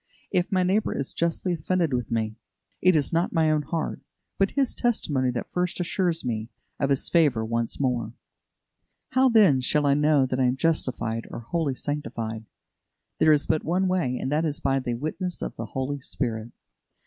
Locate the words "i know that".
9.85-10.39